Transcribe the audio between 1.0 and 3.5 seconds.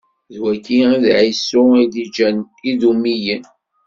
d Ɛisu i d-iǧǧan Idumiyen.